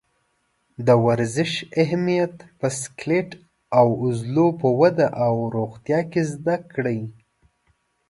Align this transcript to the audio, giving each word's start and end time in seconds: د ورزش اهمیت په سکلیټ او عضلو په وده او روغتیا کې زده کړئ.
د 0.87 0.89
ورزش 1.05 1.51
اهمیت 1.81 2.35
په 2.59 2.67
سکلیټ 2.81 3.29
او 3.79 3.85
عضلو 4.03 4.47
په 4.61 4.67
وده 4.79 5.07
او 5.25 5.33
روغتیا 5.55 5.99
کې 6.11 6.21
زده 6.33 6.55
کړئ. 6.73 6.99